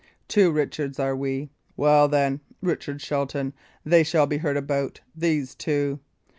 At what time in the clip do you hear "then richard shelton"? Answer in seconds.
2.07-3.53